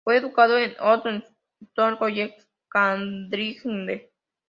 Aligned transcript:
Fue 0.03 0.17
educado 0.17 0.57
en 0.57 0.71
Eton 0.71 0.81
y 0.89 1.17
St 1.17 1.37
John's 1.77 1.99
College, 1.99 2.35
Cambridge. 2.69 4.09